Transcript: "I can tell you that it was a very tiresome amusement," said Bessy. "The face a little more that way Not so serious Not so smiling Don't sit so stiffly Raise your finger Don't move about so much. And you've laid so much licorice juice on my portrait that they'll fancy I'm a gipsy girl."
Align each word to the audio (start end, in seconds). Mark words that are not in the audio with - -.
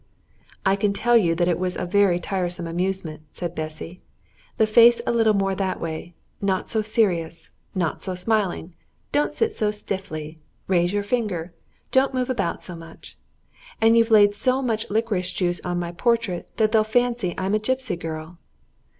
"I 0.65 0.75
can 0.75 0.93
tell 0.93 1.15
you 1.15 1.35
that 1.35 1.47
it 1.47 1.59
was 1.59 1.77
a 1.77 1.85
very 1.85 2.19
tiresome 2.19 2.65
amusement," 2.65 3.21
said 3.31 3.53
Bessy. 3.53 3.99
"The 4.57 4.65
face 4.65 4.99
a 5.05 5.11
little 5.11 5.35
more 5.35 5.53
that 5.53 5.79
way 5.79 6.15
Not 6.41 6.69
so 6.71 6.81
serious 6.81 7.51
Not 7.75 8.01
so 8.01 8.15
smiling 8.15 8.73
Don't 9.11 9.31
sit 9.35 9.51
so 9.53 9.69
stiffly 9.69 10.39
Raise 10.65 10.91
your 10.91 11.03
finger 11.03 11.53
Don't 11.91 12.15
move 12.15 12.31
about 12.31 12.63
so 12.63 12.75
much. 12.75 13.15
And 13.79 13.95
you've 13.95 14.09
laid 14.09 14.33
so 14.33 14.63
much 14.63 14.89
licorice 14.89 15.33
juice 15.33 15.61
on 15.63 15.77
my 15.77 15.91
portrait 15.91 16.49
that 16.57 16.71
they'll 16.71 16.83
fancy 16.83 17.35
I'm 17.37 17.53
a 17.53 17.59
gipsy 17.59 17.95
girl." 17.95 18.39